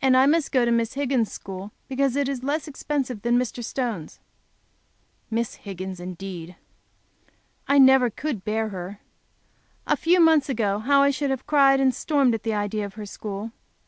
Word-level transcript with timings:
And 0.00 0.16
I 0.16 0.26
must 0.26 0.52
go 0.52 0.64
to 0.64 0.70
Miss 0.70 0.92
Higgins' 0.94 1.32
school 1.32 1.72
because 1.88 2.14
it 2.14 2.28
is 2.28 2.44
less 2.44 2.68
expensive 2.68 3.22
than 3.22 3.36
Mr. 3.36 3.64
Stone's. 3.64 4.20
Miss 5.32 5.56
Higgins, 5.56 5.98
indeed! 5.98 6.54
I 7.66 7.78
never 7.80 8.08
could 8.08 8.44
bear 8.44 8.68
her! 8.68 9.00
A 9.84 9.96
few 9.96 10.20
months 10.20 10.48
ago, 10.48 10.78
how 10.78 11.02
I 11.02 11.10
should 11.10 11.30
have 11.30 11.44
cried 11.48 11.80
and 11.80 11.92
stormed 11.92 12.34
at 12.36 12.44
the 12.44 12.54
idea 12.54 12.86
of 12.86 12.94
her 12.94 13.04
school. 13.06 13.50